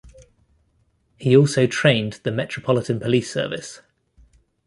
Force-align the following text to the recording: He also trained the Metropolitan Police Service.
He 1.15 1.37
also 1.37 1.67
trained 1.67 2.21
the 2.23 2.31
Metropolitan 2.31 2.99
Police 2.99 3.31
Service. 3.31 3.81